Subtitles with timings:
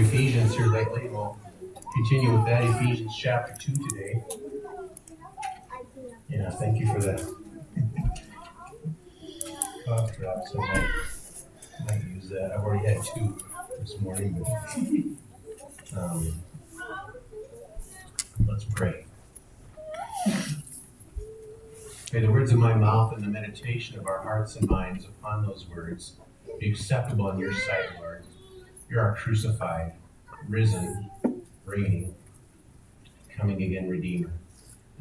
[0.00, 1.36] Ephesians here lately, we'll
[1.92, 2.62] continue with that.
[2.62, 4.22] Ephesians chapter 2 today.
[6.28, 7.20] Yeah, thank you for that.
[9.86, 10.88] Cough drops, I might,
[11.86, 12.52] might use that.
[12.52, 13.36] I've already had two
[13.80, 14.44] this morning,
[15.92, 16.32] but um,
[18.46, 19.04] let's pray.
[22.12, 25.44] May the words of my mouth and the meditation of our hearts and minds upon
[25.44, 26.12] those words
[26.60, 28.24] be acceptable in your sight, Lord.
[28.90, 29.92] You're crucified,
[30.48, 31.10] risen,
[31.64, 32.14] reigning,
[33.36, 34.30] coming again Redeemer.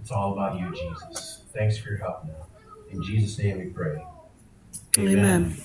[0.02, 1.44] It's all about you, Jesus.
[1.54, 2.46] Thanks for your help now.
[2.92, 4.06] In Jesus' name we pray.
[4.98, 5.18] Amen.
[5.18, 5.58] Amen.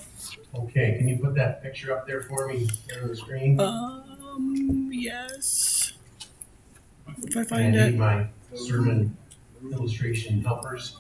[0.55, 3.59] Okay, can you put that picture up there for me here on the screen?
[3.59, 5.93] Um, yes.
[7.23, 9.17] If I find and I need my sermon
[9.71, 10.97] illustration helpers.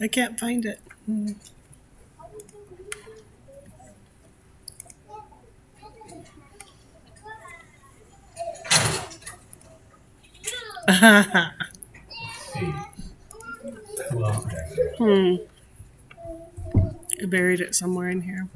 [0.00, 0.80] I can't find it.
[14.98, 15.36] Hmm.
[17.22, 18.48] I buried it somewhere in here.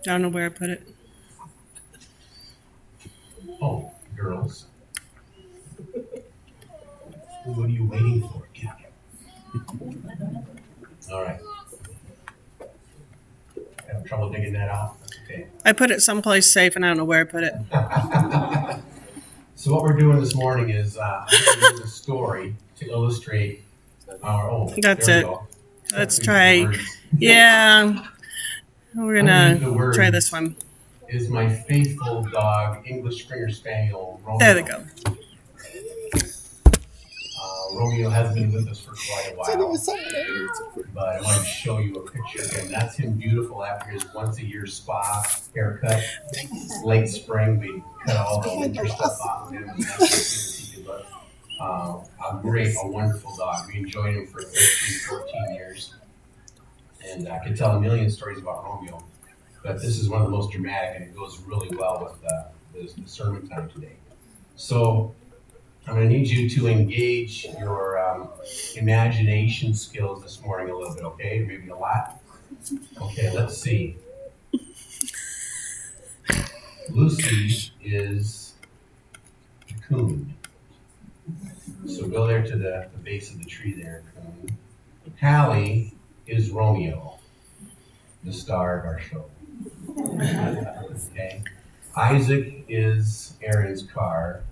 [0.00, 0.82] I don't know where I put it.
[3.60, 4.66] Oh, girls.
[7.44, 8.42] What are you waiting for?
[11.12, 11.40] All right.
[14.08, 14.96] Trouble digging that out?
[15.24, 15.46] okay.
[15.64, 17.52] I put it someplace safe and I don't know where I put it.
[19.54, 22.88] so what we're doing this morning is uh, I'm going to use a story to
[22.88, 23.64] illustrate
[24.22, 25.26] our oh That's it.
[25.92, 26.74] Let's try.
[27.18, 28.06] Yeah.
[28.94, 30.56] We're gonna try this one.
[31.08, 34.38] Is my faithful dog, English Springer Spaniel, Romeo.
[34.38, 34.84] There they go.
[37.70, 39.46] Uh, Romeo has been with us for quite a while.
[40.94, 42.70] But I want to show you a picture again.
[42.70, 45.24] That's him beautiful after his once a year spa
[45.54, 46.02] haircut.
[46.84, 49.68] Late spring, we cut all the winter stuff off of him.
[49.68, 51.06] And that's he look.
[51.60, 53.66] Uh, a great, a wonderful dog.
[53.66, 55.94] We enjoyed him for 13, 14 years
[57.10, 59.02] and I could tell a million stories about Romeo,
[59.62, 62.44] but this is one of the most dramatic, and it goes really well with uh,
[62.72, 63.96] the, the sermon time today.
[64.56, 65.14] So
[65.88, 68.28] I'm going to need you to engage your um,
[68.76, 71.38] imagination skills this morning a little bit, okay?
[71.48, 72.20] Maybe a lot.
[73.00, 73.96] Okay, let's see.
[76.90, 78.52] Lucy is
[79.70, 80.34] a coon.
[81.86, 84.02] So go there to the, the base of the tree there.
[85.22, 85.94] Hallie
[86.26, 87.18] is Romeo,
[88.24, 89.24] the star of our show.
[91.10, 91.42] Okay.
[91.96, 94.42] Isaac is Aaron's car.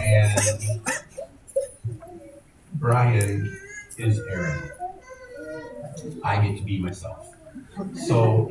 [0.00, 0.42] And
[2.74, 3.58] Brian
[3.98, 4.70] is Aaron.
[6.24, 7.34] I get to be myself.
[7.94, 8.50] So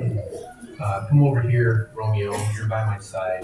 [0.82, 2.36] uh, come over here, Romeo.
[2.56, 3.44] You're by my side.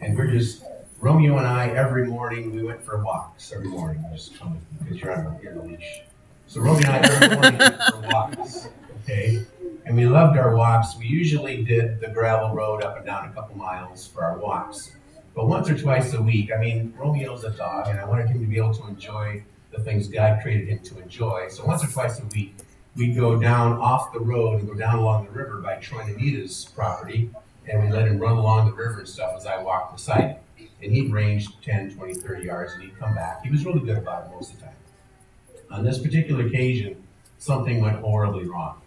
[0.00, 0.64] And we're just,
[1.00, 4.04] Romeo and I, every morning, we went for walks every morning.
[4.12, 6.02] Just come because you're on, the leash.
[6.46, 8.68] So Romeo and I every morning went for walks,
[9.02, 9.44] okay?
[9.86, 10.96] And we loved our walks.
[10.96, 14.92] We usually did the gravel road up and down a couple miles for our walks.
[15.34, 18.40] But once or twice a week, I mean, Romeo's a dog, and I wanted him
[18.40, 21.48] to be able to enjoy the things God created him to enjoy.
[21.48, 22.56] So once or twice a week,
[22.96, 26.16] we'd go down off the road and go down along the river by Troy and
[26.16, 27.30] Anita's property,
[27.68, 30.36] and we let him run along the river and stuff as I walked beside him.
[30.82, 33.44] And he'd range 10, 20, 30 yards, and he'd come back.
[33.44, 34.74] He was really good about it most of the time.
[35.70, 37.00] On this particular occasion,
[37.38, 38.80] something went horribly wrong.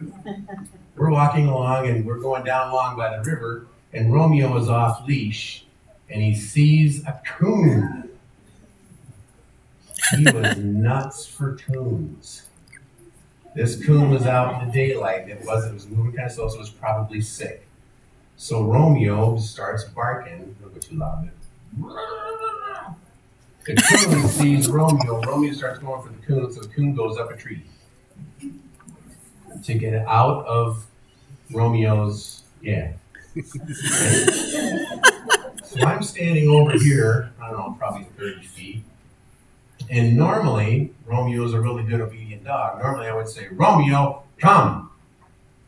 [0.96, 5.06] we're walking along and we're going down along by the river, and Romeo is off
[5.06, 5.65] leash
[6.10, 8.10] and he sees a coon.
[10.16, 12.42] He was nuts for coons.
[13.54, 15.28] This coon was out in the daylight.
[15.28, 17.66] It was it was moving kind of slow, so it was probably sick.
[18.36, 20.54] So Romeo starts barking.
[20.62, 21.32] Look what you love it.
[23.74, 25.20] the coon sees Romeo.
[25.22, 27.62] Romeo starts going for the coon, so the coon goes up a tree
[29.64, 30.86] to get out of
[31.50, 32.92] Romeo's yeah.
[35.78, 38.82] so I'm standing over here, I don't know, probably 30 feet.
[39.90, 42.80] And normally, Romeo's a really good obedient dog.
[42.80, 44.90] Normally, I would say, Romeo, come!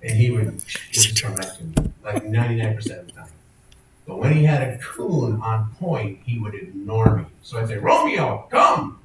[0.03, 0.63] And he would
[0.93, 3.29] just to me, like 99% of the time.
[4.07, 7.25] But when he had a coon on point, he would ignore me.
[7.43, 8.99] So I'd say, Romeo, come!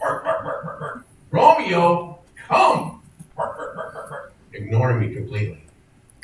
[0.00, 1.06] Bark, bark, bark, bark, bark.
[1.30, 2.18] Romeo,
[2.48, 3.00] come!
[3.36, 4.32] Bark, bark, bark, bark, bark.
[4.52, 5.62] Ignoring me completely.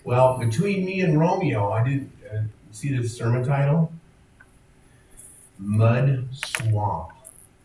[0.05, 2.14] Well, between me and Romeo, I did uh,
[2.75, 3.93] see the sermon title?
[5.59, 7.11] Mud Swamp.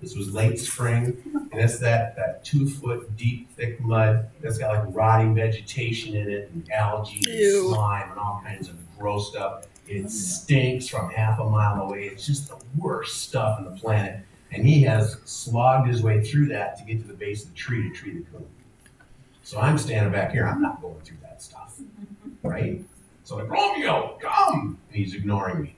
[0.01, 1.17] This was late spring.
[1.51, 6.29] And it's that, that two foot deep, thick mud that's got like rotting vegetation in
[6.29, 7.65] it and algae Ew.
[7.65, 9.65] and slime and all kinds of gross stuff.
[9.87, 12.03] It stinks from half a mile away.
[12.03, 14.23] It's just the worst stuff on the planet.
[14.51, 17.55] And he has slogged his way through that to get to the base of the
[17.55, 18.45] tree to tree the coon.
[19.43, 20.47] So I'm standing back here.
[20.47, 21.79] I'm not going through that stuff,
[22.43, 22.83] right?
[23.29, 25.75] So I'm like Romeo, come, and he's ignoring me.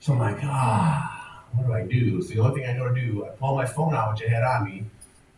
[0.00, 2.18] So I'm like, ah, what do I do?
[2.18, 3.24] It's the only thing I know to do.
[3.24, 4.86] I pull my phone out, which I had on me.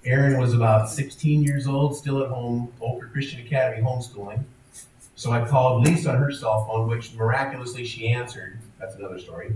[0.07, 4.45] Aaron was about 16 years old, still at home, Oker Christian Academy homeschooling.
[5.15, 8.59] So I called Lisa on her cell phone, which miraculously she answered.
[8.81, 9.55] That's another story.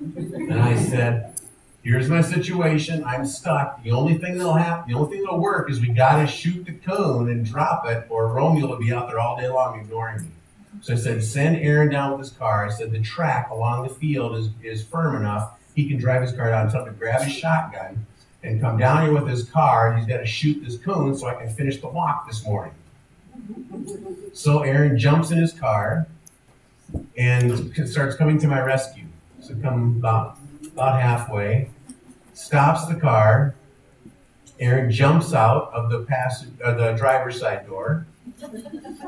[0.00, 1.34] And I said,
[1.82, 3.04] here's my situation.
[3.04, 3.84] I'm stuck.
[3.84, 6.72] The only thing that'll happen, the only thing that'll work is we gotta shoot the
[6.72, 10.28] cone and drop it, or Romeo will be out there all day long ignoring me.
[10.82, 12.64] So I said, send Aaron down with his car.
[12.64, 15.52] I said the track along the field is, is firm enough.
[15.74, 16.70] He can drive his car down.
[16.70, 18.06] Tell him to grab his shotgun
[18.42, 21.26] and come down here with his car, and he's got to shoot this cone so
[21.26, 22.74] I can finish the walk this morning.
[24.32, 26.06] So Aaron jumps in his car
[27.16, 29.04] and starts coming to my rescue.
[29.40, 30.38] So come about
[30.72, 31.70] about halfway,
[32.32, 33.54] stops the car.
[34.58, 38.06] Aaron jumps out of the pass uh, the driver's side door,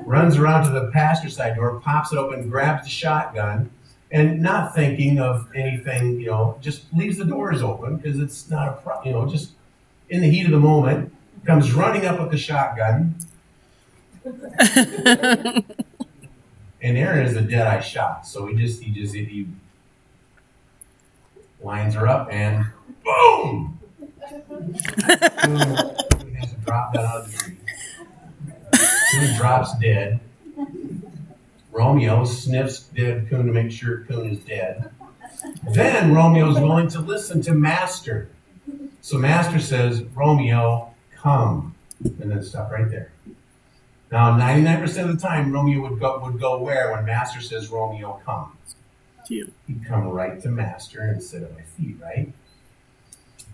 [0.04, 3.70] runs around to the passenger side door, pops it open, grabs the shotgun,
[4.10, 8.68] and not thinking of anything, you know, just leaves the doors open because it's not
[8.68, 9.52] a problem, you know, just
[10.10, 11.12] in the heat of the moment,
[11.44, 13.14] comes running up with the shotgun.
[14.24, 15.64] and
[16.82, 19.48] Aaron is a dead eye shot, so he just he just he
[21.60, 22.66] lines her up and
[23.04, 23.78] boom.
[24.48, 24.76] Boom.
[26.32, 27.56] He has to drop that out of the tree.
[29.12, 30.20] Coon drops dead.
[31.70, 34.90] Romeo sniffs dead Coon to make sure Coon is dead.
[35.70, 38.28] Then Romeo's willing to listen to Master.
[39.00, 41.74] So Master says, Romeo, come.
[42.04, 43.12] And then stop right there.
[44.10, 48.20] Now, 99% of the time, Romeo would go, would go where when Master says, Romeo,
[48.24, 48.56] come?
[49.28, 49.50] You.
[49.66, 52.32] He'd come right to Master and sit at my feet, right?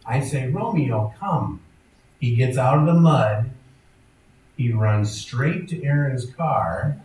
[0.04, 1.60] I say, Romeo, come.
[2.18, 3.50] He gets out of the mud.
[4.58, 6.96] He runs straight to Aaron's car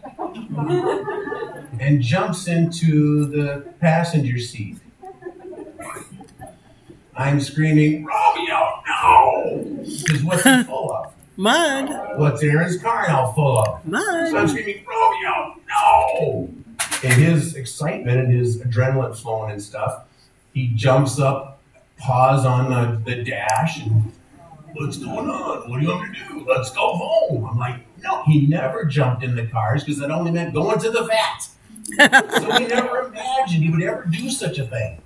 [1.79, 4.77] and jumps into the passenger seat.
[7.15, 9.63] I'm screaming, Romeo, no!
[9.83, 11.13] Because what's he full of?
[11.37, 12.19] Mud.
[12.19, 13.81] What's Aaron's car now full of?
[13.87, 14.49] So I'm Mud.
[14.49, 16.49] screaming, Romeo, no!
[17.03, 20.05] In his excitement and his adrenaline flowing and stuff,
[20.55, 21.61] he jumps up,
[21.99, 24.11] paws on the, the dash, and
[24.73, 25.69] what's going on?
[25.69, 26.45] What do you want me to do?
[26.47, 27.45] Let's go home.
[27.45, 30.91] I'm like, no, he never jumped in the cars because that only meant going to
[30.91, 31.47] the vet.
[32.41, 35.01] so he never imagined he would ever do such a thing.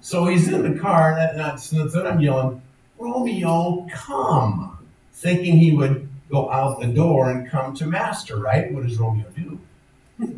[0.00, 2.62] So he's in the car, and, and, so then I'm yelling,
[2.98, 4.78] Romeo, come,
[5.12, 8.72] thinking he would go out the door and come to Master, right?
[8.72, 9.60] What does Romeo do?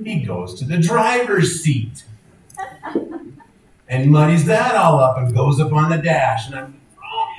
[0.05, 2.05] He goes to the driver's seat
[3.89, 6.47] and muddies that all up and goes up on the dash.
[6.47, 6.82] And I'm,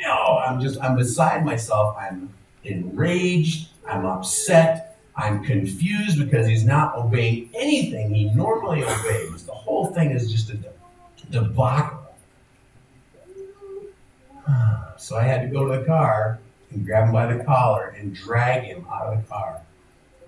[0.04, 1.96] Romeo, I'm just, I'm beside myself.
[1.98, 2.34] I'm
[2.64, 3.70] enraged.
[3.88, 4.98] I'm upset.
[5.16, 9.46] I'm confused because he's not obeying anything he normally obeys.
[9.46, 10.58] The whole thing is just a
[11.30, 12.00] debacle.
[14.96, 16.40] So I had to go to the car
[16.72, 19.62] and grab him by the collar and drag him out of the car.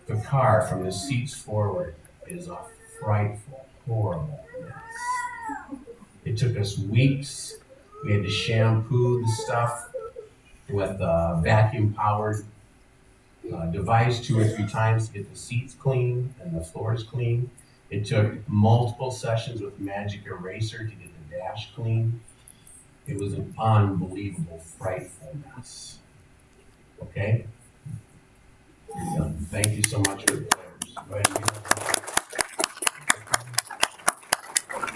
[0.08, 1.96] The car from the seats forward
[2.28, 2.58] is a
[3.00, 5.80] frightful, horrible mess.
[6.26, 7.56] It took us weeks.
[8.06, 9.90] We had to shampoo the stuff
[10.70, 12.46] with a vacuum powered
[13.52, 17.50] uh, device two or three times to get the seats clean and the floors clean.
[17.90, 22.22] It took multiple sessions with Magic Eraser to get the dash clean.
[23.08, 25.98] It was an unbelievable, frightful mess.
[27.02, 27.48] Okay?
[29.50, 30.96] Thank you so much for your prayers.
[31.10, 31.66] Go ahead and give it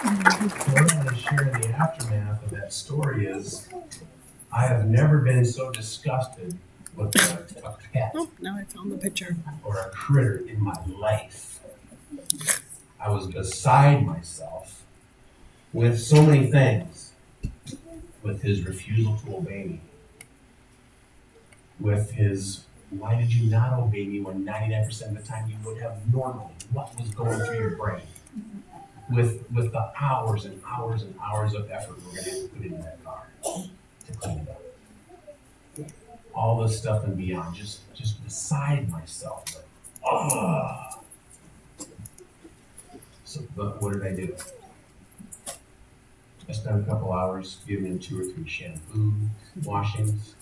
[0.04, 3.68] So what I'm going to share in the aftermath of that story is
[4.52, 6.58] I have never been so disgusted
[6.96, 9.38] with a, a pet Oh, now I found the picture.
[9.64, 11.60] or a critter in my life.
[13.00, 14.84] I was beside myself
[15.72, 17.12] with so many things.
[18.22, 19.82] With his refusal to obey me.
[21.80, 25.82] With his, why did you not obey me when 99% of the time you would
[25.82, 26.52] have normally?
[26.74, 28.02] What was going through your brain?
[29.10, 32.48] With, with the hours and hours and hours of effort we're going to have to
[32.50, 35.90] put into that car to clean it up.
[36.36, 39.46] All this stuff and beyond, just, just beside myself.
[40.06, 41.00] Ah.
[43.26, 44.36] So, but what did I do?
[46.48, 49.14] I spent a couple hours giving two or three shampoo
[49.64, 50.36] washings.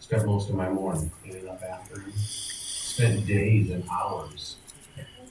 [0.00, 2.12] Spent most of my morning cleaning up after him.
[2.14, 4.56] Spent days and hours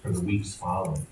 [0.02, 1.06] for the weeks following.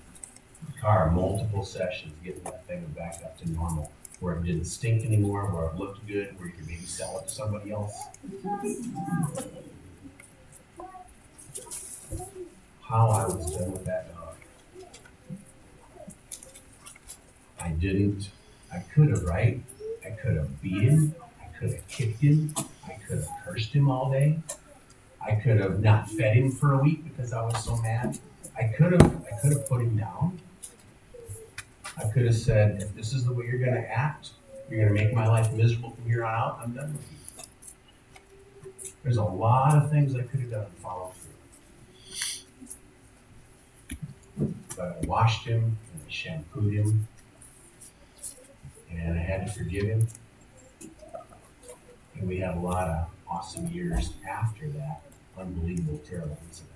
[0.82, 5.46] Car, multiple sessions, getting that thing back up to normal, where it didn't stink anymore,
[5.46, 7.94] where it looked good, where you could maybe sell it to somebody else.
[12.82, 14.36] How I was done with that dog.
[17.60, 18.30] I didn't,
[18.72, 19.62] I could have, right?
[20.06, 22.54] I could have beat him, I could have kicked him,
[22.86, 24.40] I could have cursed him all day.
[25.26, 28.20] I could have not fed him for a week because I was so mad.
[28.58, 30.40] I could have I could have put him down.
[31.98, 34.32] I could have said, if this is the way you're gonna act,
[34.70, 37.18] you're gonna make my life miserable from here on out, I'm done with you.
[39.04, 41.14] There's a lot of things I could have done to follow
[44.38, 44.54] through.
[44.76, 47.08] But I washed him and I shampooed him
[48.92, 50.08] and I had to forgive him.
[52.16, 55.02] And we had a lot of awesome years after that
[55.38, 56.70] unbelievable, terrible incident.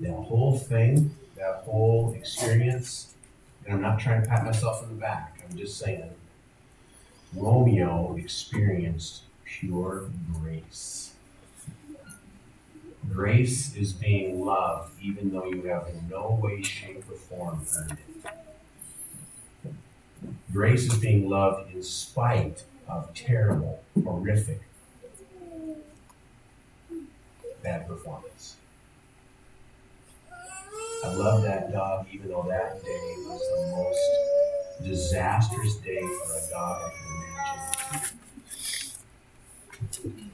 [0.00, 3.14] That whole thing, that whole experience,
[3.64, 6.08] and I'm not trying to pat myself on the back, I'm just saying,
[7.34, 11.14] Romeo experienced pure grace.
[13.12, 17.98] Grace is being loved even though you have in no way, shape, or form earned
[17.98, 18.30] it.
[20.52, 24.60] Grace is being loved in spite of terrible, horrific,
[27.64, 28.56] bad performance.
[31.04, 36.50] I love that dog, even though that day was the most disastrous day for a
[36.50, 38.08] dog I can
[40.02, 40.30] imagine.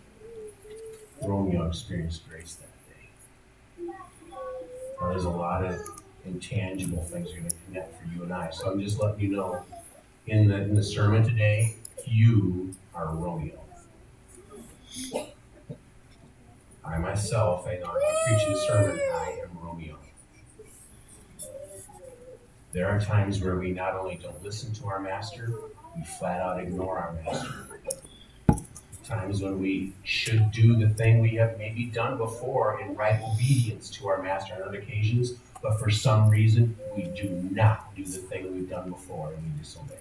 [1.23, 3.93] Romeo experienced grace that day.
[5.01, 5.81] Well, there's a lot of
[6.27, 8.51] intangible things are going to connect for you and I.
[8.51, 9.65] So I'm just letting you know
[10.27, 13.59] in the in the sermon today, you are Romeo.
[16.85, 19.97] I myself, I know I'm preaching a sermon, I am Romeo.
[22.73, 25.51] There are times where we not only don't listen to our master,
[25.97, 27.55] we flat out ignore our master.
[29.05, 33.89] Times when we should do the thing we have maybe done before in right obedience
[33.91, 35.33] to our master on other occasions,
[35.63, 39.59] but for some reason we do not do the thing we've done before and we
[39.59, 39.95] disobey.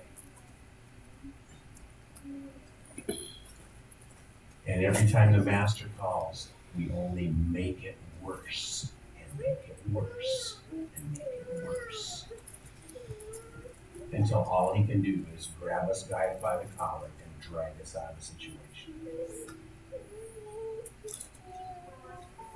[4.67, 10.57] And every time the master calls, we only make it worse and make it worse
[10.73, 11.36] and make it worse.
[14.27, 18.09] Until all he can do is grab us by the collar and drag us out
[18.11, 18.93] of the situation.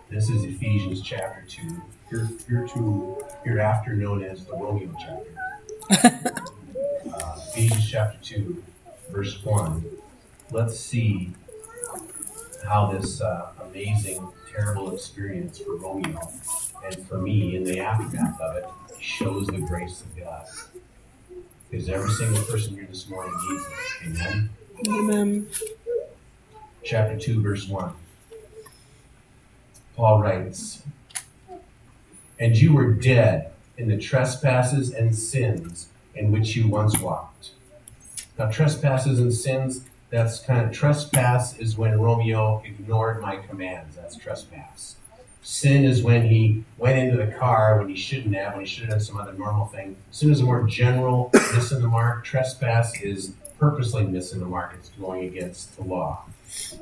[0.10, 6.44] This is Ephesians chapter 2, here, here to, hereafter known as the Romeo chapter.
[7.13, 8.62] uh, Ephesians chapter 2,
[9.10, 9.86] verse 1.
[10.51, 11.32] Let's see
[12.68, 16.20] how this uh, amazing, terrible experience for Romeo
[16.84, 18.66] and for me in the aftermath of it
[19.00, 20.46] shows the grace of God.
[21.72, 24.08] Because every single person here this morning needs it.
[24.08, 24.50] Amen.
[24.90, 25.48] Amen.
[26.84, 27.94] Chapter 2, verse 1.
[29.96, 30.84] Paul writes,
[32.38, 37.51] And you were dead in the trespasses and sins in which you once walked.
[38.38, 43.96] Now, trespasses and sins that's kind of trespass is when Romeo ignored my commands.
[43.96, 44.98] That's trespass.
[45.43, 48.83] Sin is when he went into the car when he shouldn't have, when he should
[48.83, 49.95] have done some other normal thing.
[50.12, 52.24] Sin is a more general missing the mark.
[52.24, 54.74] Trespass is purposely missing the mark.
[54.75, 56.25] It's going against the law.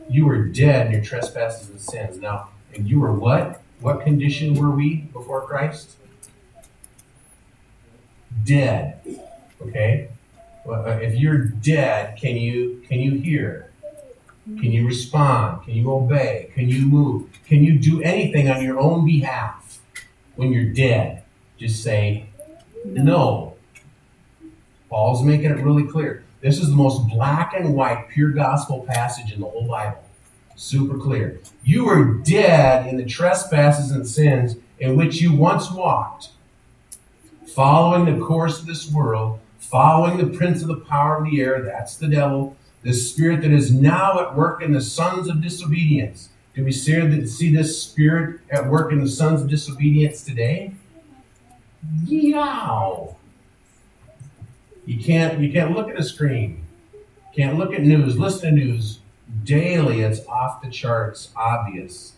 [0.09, 2.17] You were dead in your trespasses and sins.
[2.19, 3.61] Now, and you were what?
[3.79, 5.91] What condition were we before Christ?
[8.43, 8.99] Dead.
[9.61, 10.09] Okay?
[10.67, 13.68] Uh, if you're dead, can you can you hear?
[14.45, 15.63] Can you respond?
[15.65, 16.51] Can you obey?
[16.55, 17.29] Can you move?
[17.45, 19.79] Can you do anything on your own behalf
[20.35, 21.23] when you're dead?
[21.57, 22.29] Just say
[22.83, 23.55] no.
[24.89, 26.23] Paul's making it really clear.
[26.41, 30.03] This is the most black and white, pure gospel passage in the whole Bible.
[30.55, 31.39] Super clear.
[31.63, 36.29] You were dead in the trespasses and sins in which you once walked,
[37.45, 41.61] following the course of this world following the prince of the power of the air,
[41.61, 46.29] that's the devil, the spirit that is now at work in the sons of disobedience.
[46.55, 50.73] Do we see this spirit at work in the sons of disobedience today?
[52.05, 53.15] Yow!
[54.85, 56.65] You can't you can't look at a screen,
[57.35, 58.99] can't look at news, listen to news.
[59.43, 62.13] Daily it's off the charts, obvious.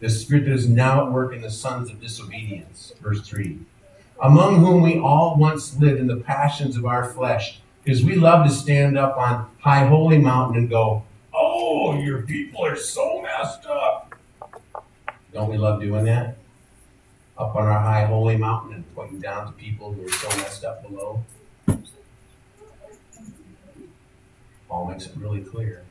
[0.00, 2.92] The spirit that is now at work in the sons of disobedience.
[3.00, 3.60] Verse 3
[4.22, 7.60] among whom we all once lived in the passions of our flesh.
[7.86, 12.66] Because we love to stand up on high holy mountain and go, oh, your people
[12.66, 14.12] are so messed up.
[15.32, 16.36] Don't we love doing that?
[17.38, 20.64] Up on our high holy mountain and pointing down to people who are so messed
[20.64, 21.22] up below.
[24.68, 25.84] Paul makes it really clear.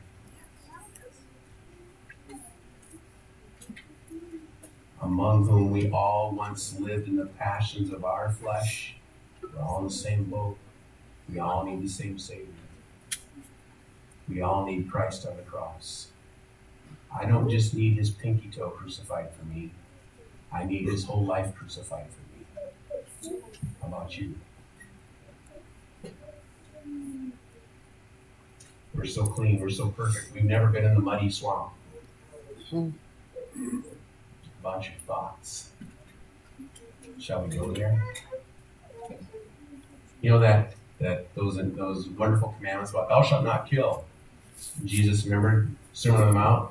[5.00, 8.96] Among whom we all once lived in the passions of our flesh.
[9.40, 10.58] We're all in the same boat.
[11.28, 12.46] We all need the same Savior.
[14.28, 16.08] We all need Christ on the cross.
[17.14, 19.70] I don't just need his pinky toe crucified for me.
[20.52, 23.38] I need his whole life crucified for me.
[23.80, 24.34] How about you?
[28.94, 30.32] We're so clean, we're so perfect.
[30.34, 31.72] We've never been in the muddy swamp.
[32.72, 32.90] A
[34.62, 35.70] bunch of thoughts.
[37.18, 38.02] Shall we go there?
[40.22, 44.04] You know that that those those wonderful commandments about thou shalt not kill.
[44.84, 46.70] Jesus, remembered Sermon on the Mount?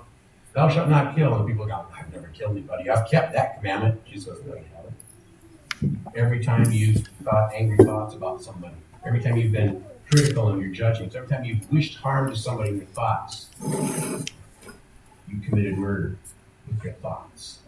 [0.53, 1.35] Thou shalt not kill.
[1.35, 2.89] And people go, I've never killed anybody.
[2.89, 4.03] I've kept that commandment.
[4.05, 6.15] Jesus goes, No, you haven't.
[6.15, 10.69] Every time you've thought angry thoughts about somebody, every time you've been critical in your
[10.69, 16.17] judgments, every time you've wished harm to somebody in your thoughts, you committed murder
[16.67, 17.59] with your thoughts.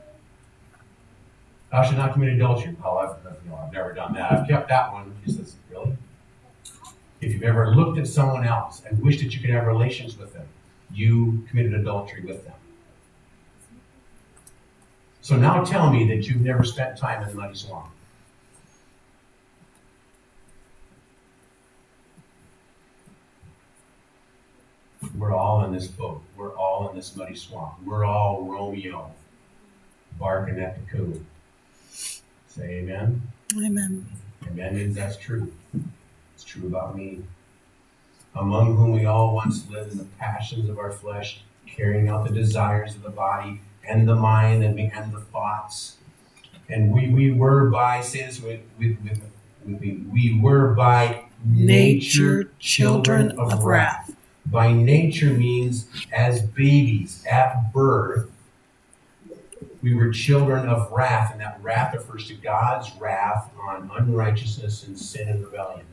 [1.72, 2.76] Thou shalt not commit adultery.
[2.84, 4.32] Oh, I've, know, I've never done that.
[4.32, 5.14] I've kept that one.
[5.26, 5.97] He says, Really?
[7.20, 10.34] If you've ever looked at someone else and wished that you could have relations with
[10.34, 10.48] them,
[10.94, 12.54] you committed adultery with them.
[15.22, 17.88] So now tell me that you've never spent time in the muddy swamp.
[25.18, 26.22] We're all in this boat.
[26.36, 27.74] We're all in this muddy swamp.
[27.84, 29.12] We're all Romeo
[30.20, 31.26] barking at the coon.
[32.48, 33.22] Say amen.
[33.58, 34.06] Amen.
[34.48, 35.52] Amen means that's true.
[36.38, 37.24] It's true about me.
[38.36, 42.32] Among whom we all once lived in the passions of our flesh, carrying out the
[42.32, 45.98] desires of the body and the mind and, and the thoughts.
[46.70, 49.20] And we, we were by, this with, with, with,
[49.66, 54.16] with me, we were by nature, nature children, children of wrath.
[54.46, 58.30] By nature means as babies at birth,
[59.82, 65.00] we were children of wrath, and that wrath refers to God's wrath on unrighteousness and
[65.00, 65.88] sin and rebellion.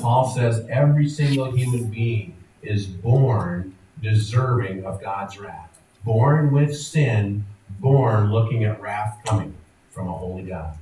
[0.00, 5.80] Paul says every single human being is born deserving of God's wrath.
[6.04, 7.44] Born with sin,
[7.80, 9.54] born looking at wrath coming
[9.90, 10.76] from a holy God.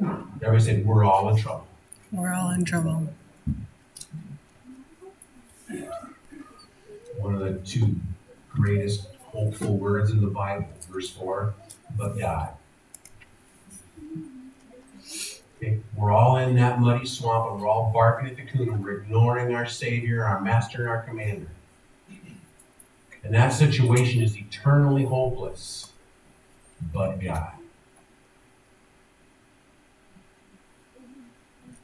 [0.00, 1.66] Everybody said, We're all in trouble.
[2.12, 3.08] We're all in trouble.
[7.18, 7.96] One of the two
[8.54, 11.52] greatest hopeful words in the Bible, verse 4,
[11.96, 12.50] but God.
[15.58, 15.80] Okay?
[15.96, 18.68] We're all in that muddy swamp and we're all barking at the coon.
[18.68, 21.48] and We're ignoring our Savior, our Master, and our Commander.
[23.24, 25.92] And that situation is eternally hopeless,
[26.94, 27.52] but God.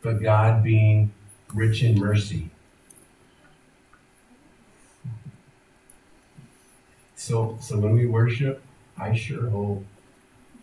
[0.01, 1.13] But God being
[1.53, 2.51] rich in mercy.
[7.17, 8.63] So, so when we worship,
[8.97, 9.85] I sure hope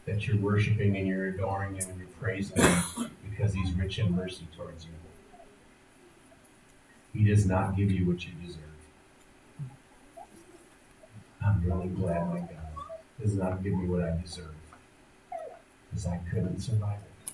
[0.06, 4.86] that you're worshiping and you're adoring Him you're Him because He's rich in mercy towards
[4.86, 4.92] you.
[7.14, 8.62] He does not give you what you deserve.
[11.44, 12.50] I'm really glad my God
[13.20, 14.56] does not give me what I deserve
[15.90, 17.34] because I couldn't survive it.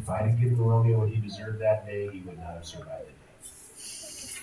[0.00, 3.06] If I had given Romeo what he deserved that day, he would not have survived
[3.06, 4.40] the day.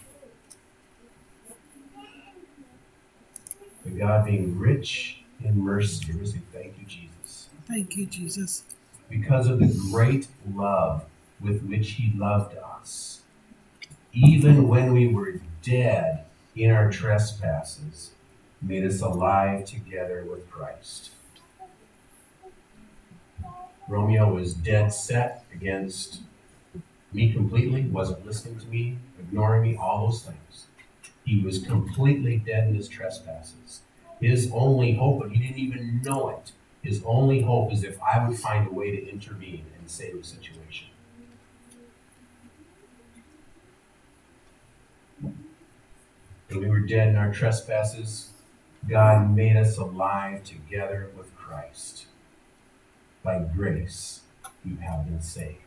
[3.84, 6.14] But God being rich in mercy.
[6.14, 7.13] We say, Thank you, Jesus.
[7.68, 8.64] Thank you, Jesus.
[9.10, 11.06] Because of the great love
[11.40, 13.22] with which He loved us,
[14.14, 18.12] even when we were dead in our trespasses,
[18.62, 21.12] made us alive together with Christ.
[23.88, 26.22] Romeo was dead set against
[27.12, 30.68] me completely, wasn't listening to me, ignoring me, all those things.
[31.26, 33.82] He was completely dead in his trespasses.
[34.20, 36.52] His only hope, and he didn't even know it,
[36.84, 40.24] his only hope is if I would find a way to intervene and save the
[40.24, 40.88] situation.
[45.22, 48.30] When we were dead in our trespasses,
[48.88, 52.06] God made us alive together with Christ.
[53.24, 54.22] By grace,
[54.64, 55.58] you have been saved.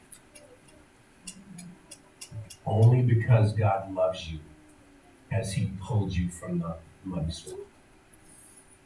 [2.65, 4.39] Only because God loves you
[5.31, 7.67] has He pulled you from the muddy swamp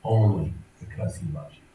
[0.05, 1.70] only because he loves you.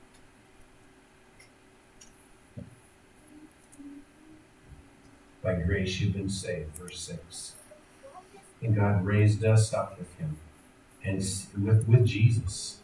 [5.45, 7.53] By grace you've been saved, verse 6.
[8.63, 10.37] And God raised us up with him
[11.03, 11.17] and
[11.63, 12.79] with, with Jesus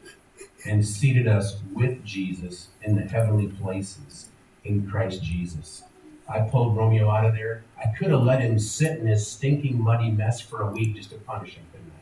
[0.63, 4.29] and seated us with Jesus in the heavenly places
[4.63, 5.81] in Christ Jesus.
[6.29, 7.63] I pulled Romeo out of there.
[7.83, 11.09] I could have let him sit in his stinking, muddy mess for a week just
[11.09, 12.01] to punish him, couldn't I?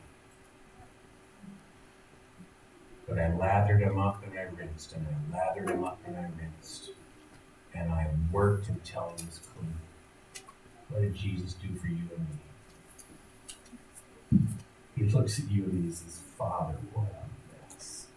[3.08, 6.28] But I lathered him up and I rinsed, and I lathered him up and I
[6.38, 6.89] rinsed.
[7.74, 9.74] And I worked until he was clean.
[10.89, 12.39] What did Jesus do for you and me?
[14.95, 18.08] He looks at you and he says, Father, what a mess.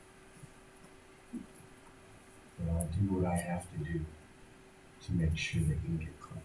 [2.59, 4.01] But I'll do what I have to do
[5.07, 6.43] to make sure that you get clean.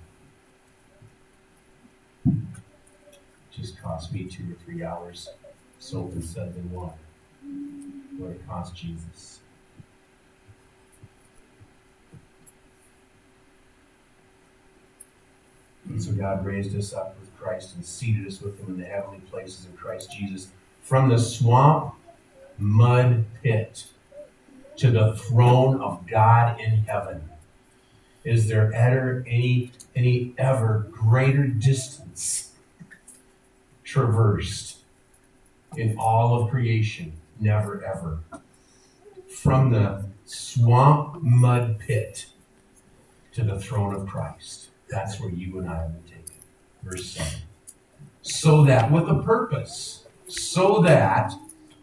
[3.51, 5.29] It just cost me two or three hours
[5.79, 6.93] soap and suds and water.
[8.17, 9.39] What it cost Jesus.
[15.89, 18.85] And so God raised us up with Christ and seated us with him in the
[18.85, 20.49] heavenly places in Christ Jesus.
[20.81, 21.93] From the swamp,
[22.57, 23.87] mud pit
[24.77, 27.29] to the throne of God in heaven.
[28.23, 32.51] Is there ever any, any ever greater distance
[33.83, 34.79] traversed
[35.75, 37.13] in all of creation?
[37.39, 38.19] Never ever.
[39.29, 42.27] From the swamp mud pit
[43.33, 44.69] to the throne of Christ.
[44.89, 46.35] That's where you and I been taken.
[46.83, 47.41] Verse 7.
[48.21, 51.33] So that, with a purpose, so that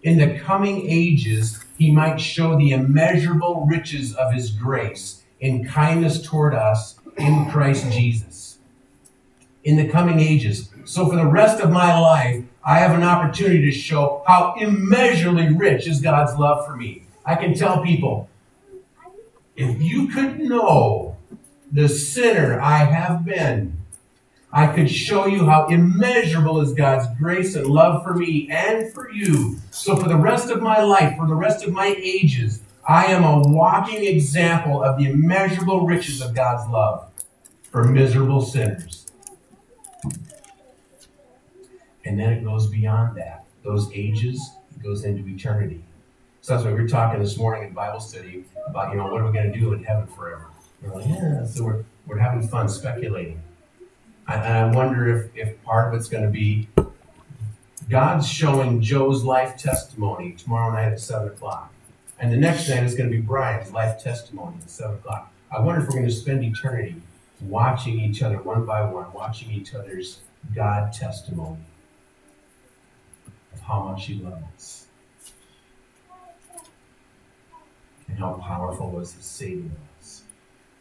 [0.02, 6.22] in the coming ages he might show the immeasurable riches of his grace in kindness
[6.22, 8.58] toward us in Christ Jesus.
[9.64, 10.70] In the coming ages.
[10.84, 15.54] So for the rest of my life, I have an opportunity to show how immeasurably
[15.54, 17.04] rich is God's love for me.
[17.24, 18.28] I can tell people,
[19.56, 21.03] if you could know
[21.74, 23.76] the sinner I have been,
[24.52, 29.10] I could show you how immeasurable is God's grace and love for me and for
[29.10, 29.56] you.
[29.72, 33.24] So, for the rest of my life, for the rest of my ages, I am
[33.24, 37.10] a walking example of the immeasurable riches of God's love
[37.72, 39.06] for miserable sinners.
[42.04, 43.46] And then it goes beyond that.
[43.64, 45.82] Those ages, it goes into eternity.
[46.42, 49.22] So that's why we were talking this morning in Bible study about, you know, what
[49.22, 50.53] are we going to do in heaven forever?
[50.84, 53.42] We're like, yeah, so we're, we're having fun speculating.
[54.28, 56.68] And I wonder if, if part of it's going to be
[57.88, 61.72] God's showing Joe's life testimony tomorrow night at 7 o'clock.
[62.18, 65.32] And the next night is going to be Brian's life testimony at 7 o'clock.
[65.50, 66.96] I wonder if we're going to spend eternity
[67.42, 70.20] watching each other one by one, watching each other's
[70.54, 71.58] God testimony
[73.52, 74.86] of how much He loves us
[78.08, 79.76] and how powerful was His saving.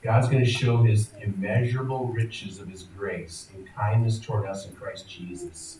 [0.03, 4.75] God's going to show his immeasurable riches of his grace and kindness toward us in
[4.75, 5.77] Christ Jesus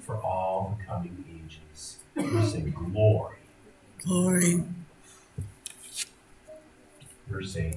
[0.00, 1.98] for all the coming ages.
[2.16, 3.36] We say glory.
[4.02, 4.64] Glory.
[7.28, 7.76] Verse 8.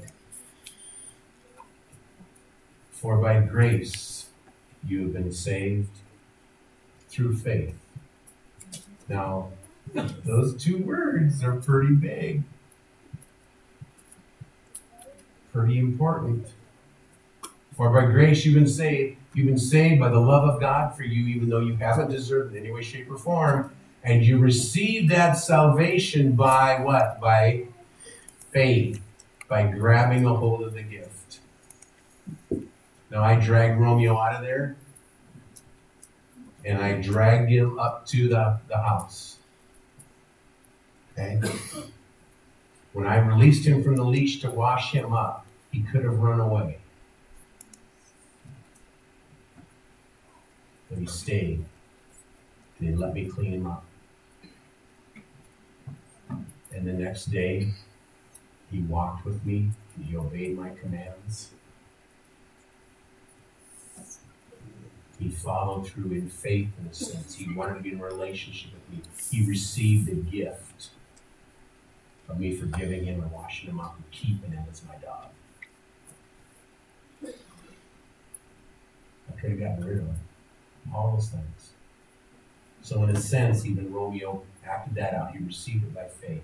[2.91, 4.27] For by grace
[4.87, 5.89] you have been saved
[7.09, 7.75] through faith.
[9.09, 9.49] Now,
[9.93, 12.43] those two words are pretty big
[15.51, 16.47] pretty important.
[17.75, 19.17] For by grace you've been saved.
[19.33, 22.53] You've been saved by the love of God for you, even though you haven't deserved
[22.53, 23.71] it in any way, shape, or form.
[24.03, 27.19] And you receive that salvation by what?
[27.21, 27.65] By
[28.51, 29.01] faith,
[29.47, 31.39] by grabbing a hold of the gift.
[33.11, 34.75] Now I dragged Romeo out of there,
[36.65, 39.37] and I dragged him up to the, the house.
[41.13, 41.39] Okay?
[42.99, 46.41] When I released him from the leash to wash him up, he could have run
[46.41, 46.79] away.
[50.89, 51.63] But he stayed
[52.77, 53.85] and he let me clean him up.
[56.73, 57.71] And the next day,
[58.69, 61.51] he walked with me and he obeyed my commands.
[65.17, 67.35] He followed through in faith, in a sense.
[67.35, 69.03] He wanted to be in a relationship with me.
[69.31, 70.89] He received a gift
[72.29, 75.25] of me forgiving him and washing him up and keeping him as my dog.
[79.27, 80.19] I could have gotten rid of him.
[80.93, 81.71] All those things.
[82.81, 85.31] So, in a sense, even Romeo acted that out.
[85.31, 86.43] He received it by faith.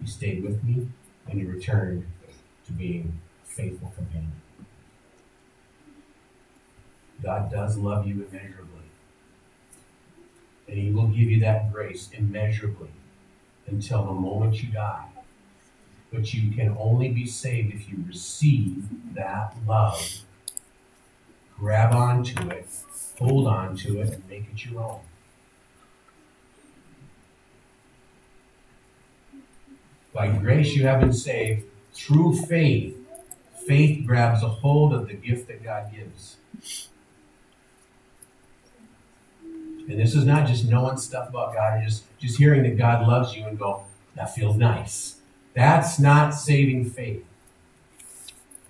[0.00, 0.88] He stayed with me
[1.28, 2.06] and he returned
[2.66, 4.32] to being a faithful companion.
[7.22, 8.66] God does love you immeasurably.
[10.68, 12.90] And He will give you that grace immeasurably
[13.66, 15.06] until the moment you die.
[16.12, 20.20] But you can only be saved if you receive that love.
[21.58, 22.68] Grab onto it,
[23.18, 25.00] hold on to it, and make it your own.
[30.12, 32.96] By grace you have been saved through faith.
[33.66, 36.36] Faith grabs a hold of the gift that God gives.
[39.88, 43.06] And this is not just knowing stuff about God and just, just hearing that God
[43.06, 45.15] loves you and go, that feels nice.
[45.56, 47.24] That's not saving faith.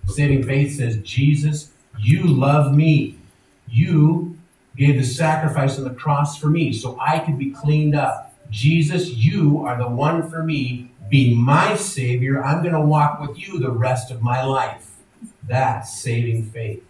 [0.07, 3.17] Saving faith says, Jesus, you love me.
[3.67, 4.37] You
[4.77, 8.33] gave the sacrifice on the cross for me so I could be cleaned up.
[8.49, 10.91] Jesus, you are the one for me.
[11.09, 12.41] Be my Savior.
[12.41, 14.95] I'm going to walk with you the rest of my life.
[15.45, 16.85] That's saving faith.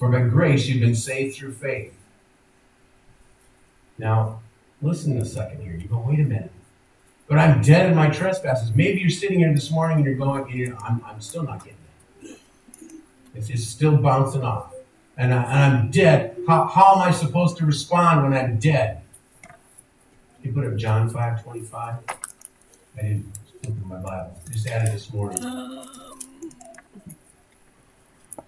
[0.00, 1.94] For by grace you've been saved through faith.
[3.98, 4.40] Now,
[4.82, 5.74] listen a second here.
[5.74, 6.52] You go, wait a minute.
[7.26, 8.72] But I'm dead in my trespasses.
[8.74, 11.62] Maybe you're sitting here this morning and you're going, you know, I'm, I'm still not
[11.62, 11.78] getting
[12.22, 12.40] it.
[13.34, 14.72] It's, it's still bouncing off.
[15.16, 16.38] And, I, I'm dead.
[16.46, 19.02] How, how am I supposed to respond when I'm dead?
[20.42, 21.94] You put up John 5 25.
[22.96, 23.26] I didn't
[23.64, 24.38] look in my Bible.
[24.50, 25.42] Just added this morning.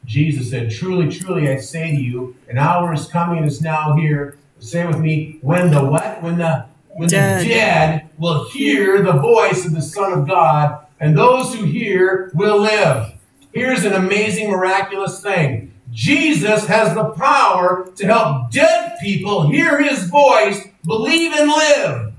[0.07, 3.95] Jesus said, Truly, truly, I say to you, an hour is coming and is now
[3.95, 4.38] here.
[4.61, 6.23] Say with me, when the what?
[6.23, 7.42] When the when dead.
[7.42, 12.31] the dead will hear the voice of the Son of God, and those who hear
[12.35, 13.14] will live.
[13.53, 15.73] Here's an amazing, miraculous thing.
[15.90, 22.12] Jesus has the power to help dead people hear his voice, believe, and live.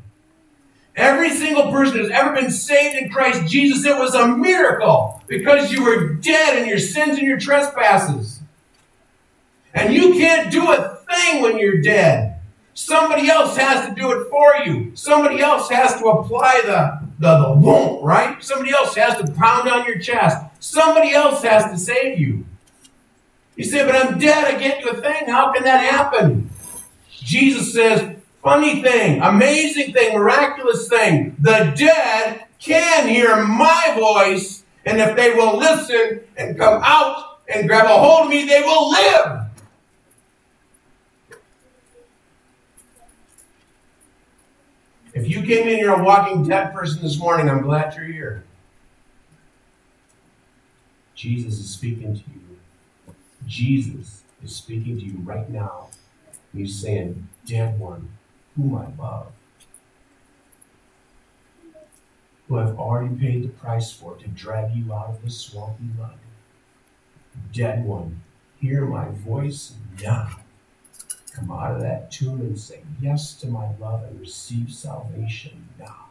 [0.95, 5.71] Every single person who's ever been saved in Christ Jesus, it was a miracle because
[5.71, 8.41] you were dead in your sins and your trespasses.
[9.73, 12.30] And you can't do a thing when you're dead.
[12.83, 14.95] Somebody else has to do it for you.
[14.95, 18.43] Somebody else has to apply the, the, the won't, right?
[18.43, 20.43] Somebody else has to pound on your chest.
[20.59, 22.43] Somebody else has to save you.
[23.55, 24.45] You say, but I'm dead.
[24.45, 25.27] I can't do a thing.
[25.27, 26.49] How can that happen?
[27.11, 31.35] Jesus says, funny thing, amazing thing, miraculous thing.
[31.39, 37.67] The dead can hear my voice, and if they will listen and come out and
[37.67, 39.41] grab a hold of me, they will live.
[45.13, 48.45] If you came in here a walking dead person this morning, I'm glad you're here.
[51.13, 53.15] Jesus is speaking to you.
[53.45, 55.89] Jesus is speaking to you right now.
[56.55, 58.09] He's saying, Dead one,
[58.55, 59.33] whom I love,
[62.47, 66.17] who I've already paid the price for to drag you out of the swampy mud.
[67.51, 68.21] Dead one,
[68.61, 70.40] hear my voice now
[71.33, 76.07] come out of that tomb and say yes to my love and receive salvation now.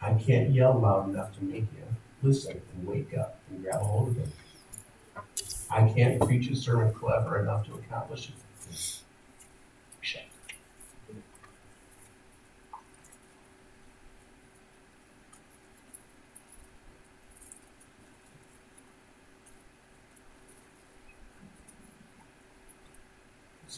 [0.00, 1.84] I can't yell loud enough to make you
[2.22, 4.28] listen and wake up and grab hold of it.
[5.70, 9.01] I can't preach a sermon clever enough to accomplish it.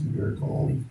[0.01, 0.85] Miracle only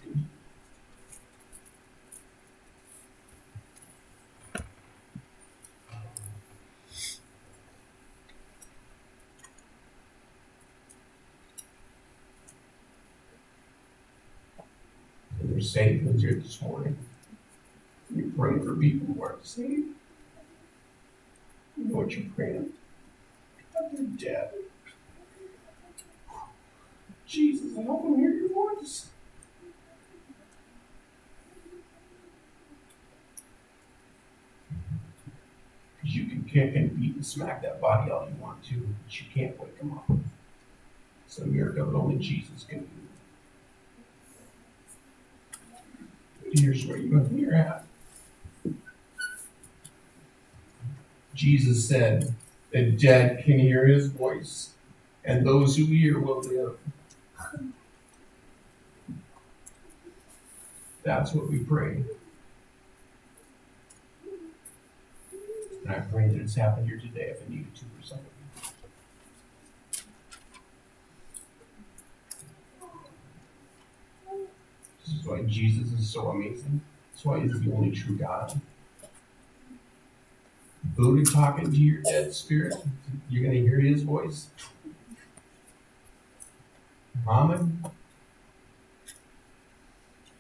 [15.39, 16.97] And there's saved here this morning.
[18.15, 19.89] You're praying for people who aren't saved.
[21.75, 22.69] You know what you're praying?
[23.91, 24.51] They're dead.
[27.27, 28.42] Jesus, help them hear
[36.01, 39.19] Because you can kick and beat and smack that body all you want to, but
[39.19, 40.05] you can't wake him up.
[41.25, 42.87] It's a miracle that only Jesus can do.
[46.51, 47.85] Here's where you're at.
[51.33, 52.35] Jesus said,
[52.71, 54.71] The dead can hear his voice,
[55.25, 56.77] and those who hear will live.
[61.03, 62.03] That's what we pray.
[65.85, 68.29] And I pray that it's happened here today if it needed to for somebody.
[75.05, 76.81] This is why Jesus is so amazing.
[77.11, 78.61] That's why he's the only true God.
[80.95, 82.75] Buddha talking to your dead spirit,
[83.29, 84.47] you're going to hear his voice.
[87.25, 87.73] Muhammad,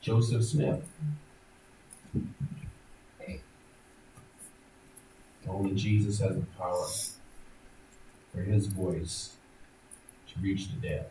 [0.03, 0.83] Joseph Smith.
[5.47, 6.87] Only Jesus has the power
[8.33, 9.37] for his voice
[10.27, 11.05] to reach the dead.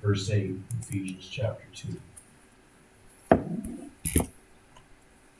[0.00, 2.00] Verse 8, Ephesians chapter 2.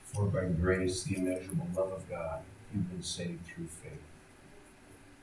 [0.03, 2.41] For by grace, the immeasurable love of God,
[2.73, 3.93] you've been saved through faith.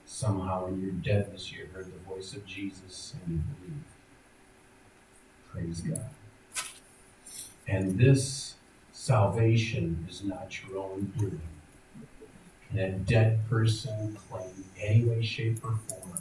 [0.06, 3.93] Somehow in your deadness, you heard the voice of Jesus and you believed.
[5.54, 6.10] Praise God.
[7.68, 8.54] And this
[8.92, 11.40] salvation is not your own doing.
[12.68, 16.14] Can a dead person claim any way, shape, or form?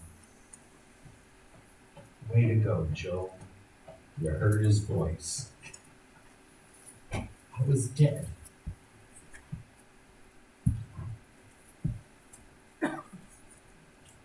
[2.32, 3.32] Way to go, Joe.
[4.22, 5.50] You heard his voice.
[7.12, 7.28] I
[7.68, 8.28] was dead.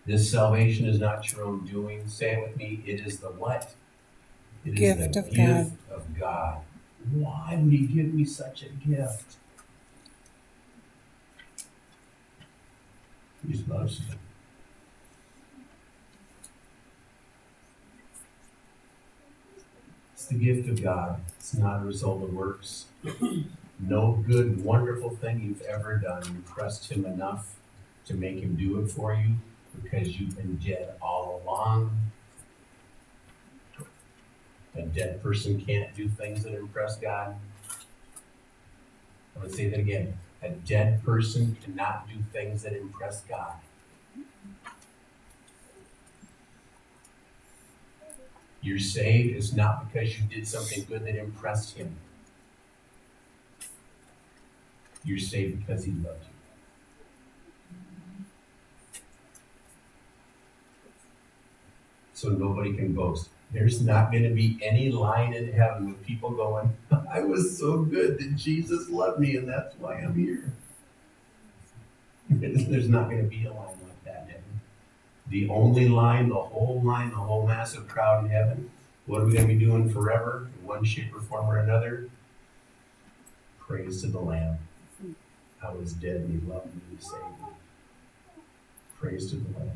[0.05, 2.07] This salvation is not your own doing.
[2.07, 2.83] Say it with me.
[2.85, 3.73] It is the what?
[4.65, 5.37] It gift is the of gift
[5.89, 5.95] God.
[5.95, 6.57] of God.
[7.13, 9.37] Why would He give me such a gift?
[13.45, 14.05] He just loves me.
[20.13, 21.21] It's the gift of God.
[21.39, 22.85] It's not a result of works.
[23.79, 27.55] No good, wonderful thing you've ever done impressed Him enough
[28.05, 29.35] to make Him do it for you
[29.81, 32.08] because you've been dead all along.
[34.79, 37.35] A dead person can't do things that impress God.
[39.35, 40.17] I'm going to say that again.
[40.41, 43.53] A dead person cannot do things that impress God.
[48.61, 51.95] You're saved is not because you did something good that impressed Him.
[55.03, 56.39] You're saved because He loved you.
[62.19, 63.29] so nobody can boast.
[63.51, 66.75] There's not going to be any line in heaven with people going,
[67.11, 70.53] I was so good that Jesus loved me and that's why I'm here.
[72.29, 74.61] There's not going to be a line like that in heaven.
[75.29, 78.69] The only line, the whole line, the whole massive crowd in heaven,
[79.07, 82.07] what are we going to be doing forever in one shape or form or another?
[83.59, 84.59] Praise to the Lamb.
[85.63, 87.47] I was dead and he loved me and saved me.
[88.99, 89.71] Praise to the Lamb.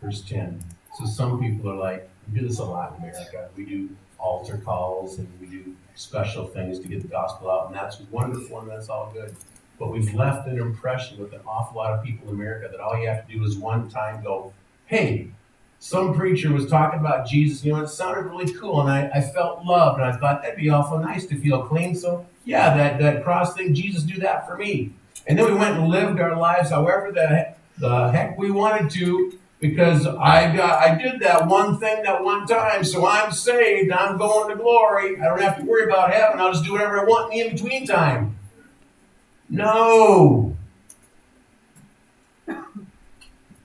[0.00, 0.62] Verse 10.
[0.98, 3.48] So some people are like, we do this a lot in America.
[3.56, 7.74] We do altar calls and we do special things to get the gospel out, and
[7.74, 9.34] that's wonderful and that's all good.
[9.78, 12.98] But we've left an impression with an awful lot of people in America that all
[13.00, 14.52] you have to do is one time go,
[14.86, 15.30] hey,
[15.78, 19.20] some preacher was talking about Jesus, you know, it sounded really cool, and I, I
[19.22, 21.94] felt loved, and I thought that'd be awful nice to feel clean.
[21.94, 24.92] So, yeah, that, that cross thing, Jesus, do that for me.
[25.26, 29.38] And then we went and lived our lives however the, the heck we wanted to,
[29.60, 33.92] because I got I did that one thing that one time, so I'm saved.
[33.92, 35.20] I'm going to glory.
[35.20, 36.40] I don't have to worry about heaven.
[36.40, 38.38] I'll just do whatever I want in the in between time.
[39.48, 40.56] No.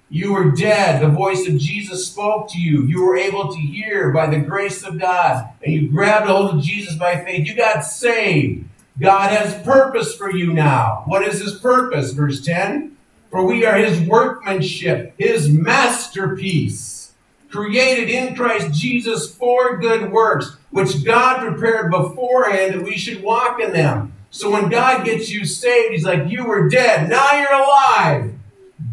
[0.09, 1.01] You were dead.
[1.01, 2.83] The voice of Jesus spoke to you.
[2.83, 6.61] You were able to hear by the grace of God, and you grabbed hold of
[6.61, 7.47] Jesus by faith.
[7.47, 8.65] You got saved.
[8.99, 11.03] God has purpose for you now.
[11.05, 12.11] What is his purpose?
[12.13, 12.94] Verse 10
[13.35, 17.11] for we are his workmanship, his masterpiece,
[17.49, 23.59] created in Christ Jesus for good works, which God prepared beforehand that we should walk
[23.59, 24.13] in them.
[24.29, 28.33] So when God gets you saved, he's like, You were dead, now you're alive.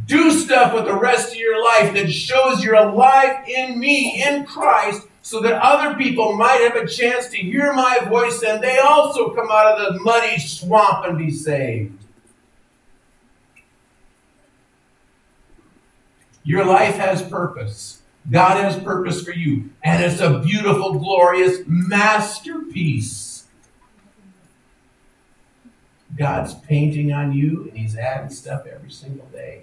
[0.06, 4.44] Do stuff with the rest of your life that shows you're alive in me, in
[4.44, 8.78] Christ, so that other people might have a chance to hear my voice and they
[8.78, 12.01] also come out of the muddy swamp and be saved.
[16.44, 18.02] Your life has purpose.
[18.30, 19.70] God has purpose for you.
[19.82, 23.32] And it's a beautiful, glorious masterpiece.
[26.16, 29.62] God's painting on you, and He's adding stuff every single day.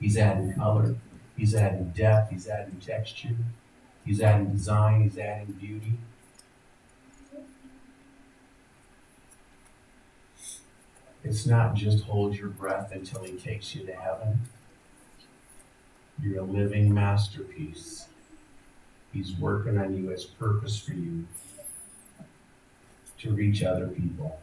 [0.00, 0.96] He's adding color,
[1.36, 3.36] He's adding depth, He's adding texture,
[4.04, 5.92] He's adding design, He's adding beauty.
[11.22, 14.40] It's not just hold your breath until He takes you to heaven.
[16.22, 18.08] You're a living masterpiece.
[19.12, 21.26] He's working on you as purpose for you
[23.18, 24.38] to reach other people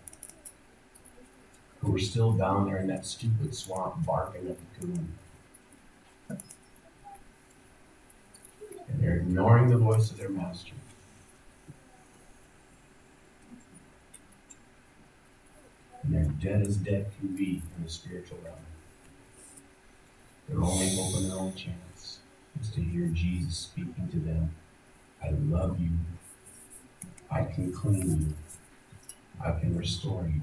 [1.82, 5.14] who are still down there in that stupid swamp barking at the coon.
[6.30, 6.40] And
[9.00, 10.74] they're ignoring the voice of their master.
[16.04, 18.65] And they're dead as dead can be in the spiritual realm.
[20.48, 22.20] Their only hope and their only chance
[22.62, 24.56] is to hear Jesus speaking to them.
[25.24, 25.92] I love you.
[27.32, 28.34] I can clean you.
[29.44, 30.42] I can restore you.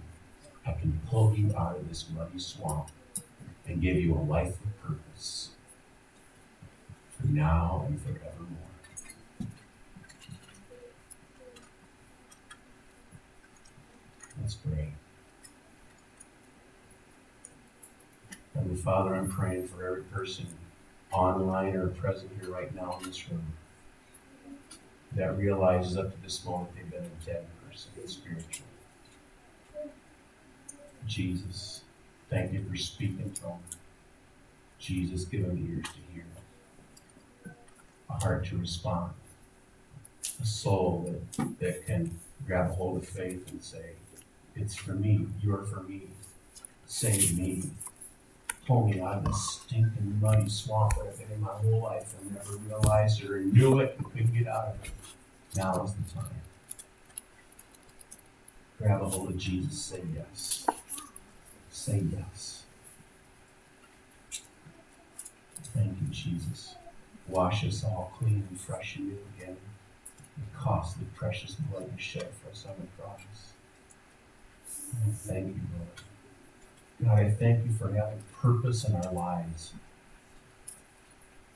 [0.66, 2.90] I can pull you out of this muddy swamp
[3.66, 5.50] and give you a life of purpose
[7.18, 8.58] for now and forevermore.
[14.40, 14.92] Let's pray.
[18.54, 20.46] Heavenly Father, I'm praying for every person
[21.10, 23.44] online or present here right now in this room
[25.14, 28.68] that realizes up to this moment they've been a dead person spiritually.
[31.06, 31.82] Jesus,
[32.28, 33.58] thank you for speaking to them.
[34.78, 36.24] Jesus, give them ears to hear,
[38.10, 39.12] a heart to respond,
[40.40, 43.92] a soul that, that can grab a hold of faith and say,
[44.54, 46.02] It's for me, you're for me,
[46.86, 47.62] save me.
[48.66, 52.32] Pull me of this stinking muddy swamp that I've been in my whole life and
[52.34, 54.90] never realized or knew it and couldn't get out of it.
[55.56, 56.30] Now is the time.
[58.78, 60.66] Grab a hold of Jesus, say yes.
[61.70, 62.62] Say yes.
[65.74, 66.74] Thank you, Jesus.
[67.28, 69.56] Wash us all clean and fresh and new again.
[70.36, 73.20] The costly, precious blood you shed for us on the cross.
[75.24, 76.11] thank you, Lord.
[77.02, 79.72] God, I thank you for having purpose in our lives.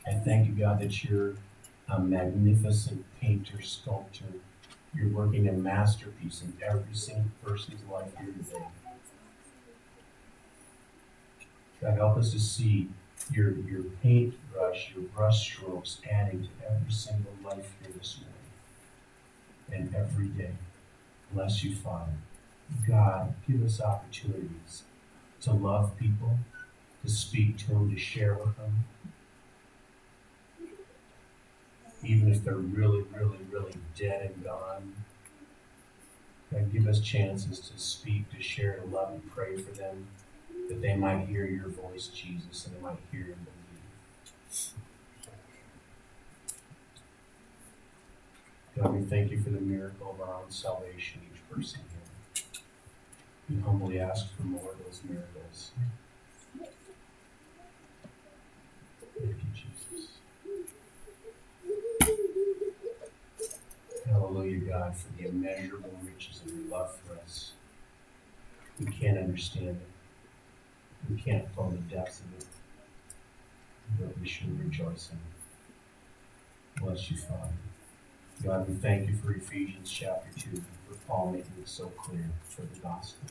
[0.05, 1.35] I thank you, God, that you're
[1.89, 4.25] a magnificent painter, sculptor.
[4.93, 8.67] You're working a masterpiece in every single person's life here today.
[11.81, 12.89] God, help us to see
[13.31, 18.19] your, your paintbrush, your brush strokes adding to every single life here this
[19.71, 20.53] morning and every day.
[21.33, 22.13] Bless you, Father.
[22.89, 24.83] God, give us opportunities
[25.43, 26.39] to love people,
[27.05, 28.85] to speak to them, to share with them,
[32.05, 34.95] even if they're really, really, really dead and gone.
[36.53, 40.07] God, give us chances to speak, to share, to love, and pray for them,
[40.69, 43.53] that they might hear your voice, Jesus, and they might hear and believe.
[48.77, 51.81] God, we thank you for the miracle of our own salvation, each person
[53.49, 55.71] We humbly ask for more of those miracles.
[59.19, 60.09] Thank you, Jesus.
[64.07, 67.53] Hallelujah, God, for the immeasurable riches of your love for us.
[68.81, 69.89] We can't understand it.
[71.11, 72.47] We can't fill the depths of it.
[73.99, 76.83] But we should rejoice in it.
[76.85, 77.53] Bless you, Father.
[78.45, 82.63] God, we thank you for Ephesians chapter 2, for Paul making it so clear for
[82.63, 83.29] the gospel.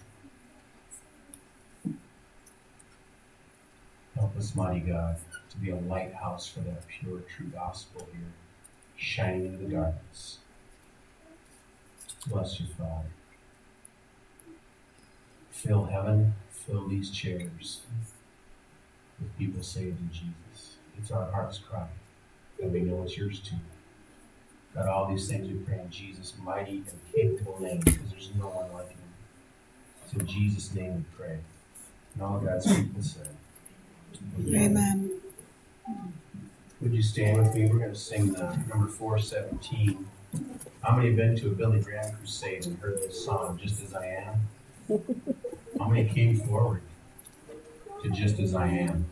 [4.16, 5.18] Help us, mighty God,
[5.50, 8.32] to be a lighthouse for that pure, true gospel here,
[8.96, 10.38] shining in the darkness.
[12.28, 13.10] Bless you, Father.
[15.52, 17.82] Fill heaven, fill these chairs
[19.20, 20.76] with people saved in Jesus.
[20.98, 21.88] It's our heart's cry,
[22.62, 23.56] and we know it's yours too.
[24.76, 28.48] God, all these things we pray in Jesus' mighty and capable name, because there's no
[28.48, 28.98] one like him.
[30.12, 31.38] So in Jesus' name we pray.
[32.14, 33.22] And all God's people say,
[34.50, 35.12] Amen.
[36.82, 37.70] Would you stand with me?
[37.70, 40.08] We're going to sing the number 417.
[40.84, 43.94] How many have been to a Billy Graham crusade and heard this song, Just As
[43.94, 45.02] I Am?
[45.80, 46.82] How many came forward
[48.04, 49.06] to Just As I Am?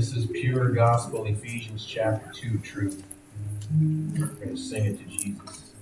[0.00, 3.04] This is pure gospel, Ephesians chapter 2 truth.
[3.70, 5.74] We're going to sing it to Jesus.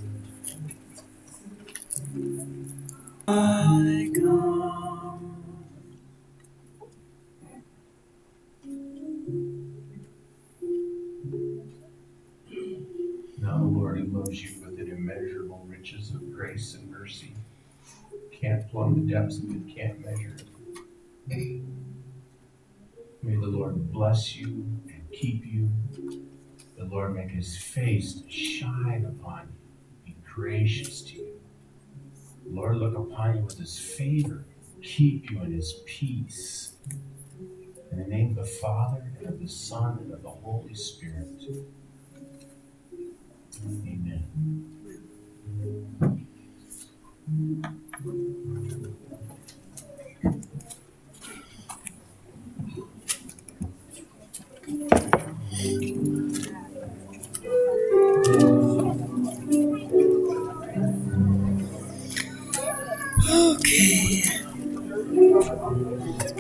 [3.29, 5.37] I come.
[14.13, 17.35] loves you with an immeasurable riches of grace and mercy.
[18.33, 20.35] Can't plumb the depths of it, can't measure
[21.29, 21.63] it.
[23.29, 25.71] May the Lord bless you and keep you.
[26.79, 29.51] The Lord make his face to shine upon
[30.07, 31.41] you, be gracious to you.
[32.47, 34.47] The Lord look upon you with his favor,
[34.83, 36.73] keep you in his peace.
[37.93, 41.29] In the name of the Father, and of the Son, and of the Holy Spirit.
[43.63, 44.25] Amen.